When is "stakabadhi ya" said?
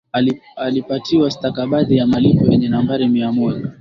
1.31-2.07